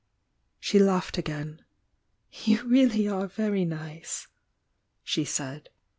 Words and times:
She 0.59 0.79
laughed 0.79 1.19
again. 1.19 1.63
"You 2.31 2.63
really 2.67 3.07
are 3.07 3.27
very 3.27 3.65
nice!" 3.65 4.25
she 5.03 5.23
said. 5.25 5.69